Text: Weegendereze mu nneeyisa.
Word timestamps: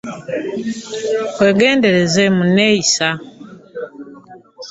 Weegendereze 1.41 2.23
mu 2.35 2.43
nneeyisa. 2.49 3.09